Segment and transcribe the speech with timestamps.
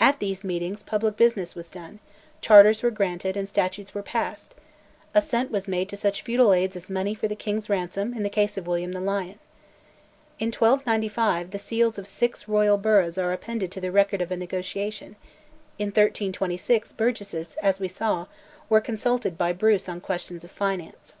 [0.00, 2.00] At these meetings public business was done,
[2.40, 4.52] charters were granted, and statutes were passed;
[5.14, 8.30] assent was made to such feudal aids as money for the king's ransom in the
[8.30, 9.38] case of William the Lion.
[10.40, 14.36] In 1295 the seals of six Royal burghs are appended to the record of a
[14.36, 15.14] negotiation;
[15.78, 18.26] in 1326 burgesses, as we saw,
[18.68, 21.14] were consulted by Bruce on questions of finance.